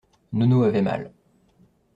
Nono 0.31 0.63
avait 0.63 0.81
mal. 0.81 1.11